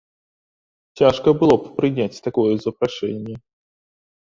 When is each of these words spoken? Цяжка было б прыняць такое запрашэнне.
Цяжка 1.01 1.29
было 1.43 1.59
б 1.61 1.75
прыняць 1.77 2.21
такое 2.29 2.49
запрашэнне. 2.67 3.35